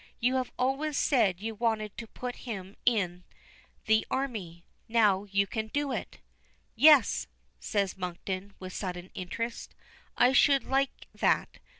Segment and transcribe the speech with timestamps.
[0.19, 3.23] "You have always said you wanted to put him in
[3.85, 4.65] the army.
[4.87, 6.17] Now you can do it."
[6.75, 7.27] "Yes,"
[7.59, 9.75] says Monkton, with sudden interest.
[10.17, 11.59] "I should like that.